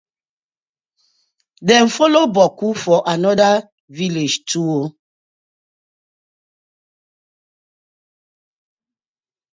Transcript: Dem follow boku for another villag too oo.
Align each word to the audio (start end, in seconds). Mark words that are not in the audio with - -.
Dem 1.67 1.85
follow 1.95 2.25
boku 2.35 2.67
for 2.83 2.99
another 3.13 3.53
villag 3.97 4.33
too 4.49 4.67
oo. 4.79 4.87